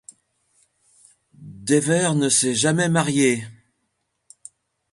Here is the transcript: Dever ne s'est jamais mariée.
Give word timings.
Dever 1.37 2.09
ne 2.15 2.29
s'est 2.29 2.55
jamais 2.55 2.89
mariée. 2.89 3.45